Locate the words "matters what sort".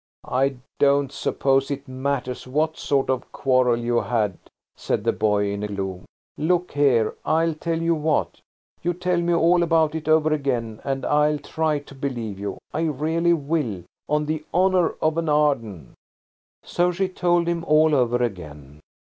1.87-3.11